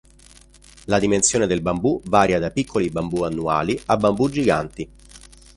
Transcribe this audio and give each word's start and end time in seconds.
La 0.85 0.97
dimensione 0.97 1.45
del 1.45 1.61
bambù 1.61 2.01
varia 2.05 2.39
da 2.39 2.49
piccoli 2.49 2.89
bambù 2.89 3.21
annuali 3.23 3.79
a 3.85 3.97
bambù 3.97 4.31
giganti. 4.31 4.89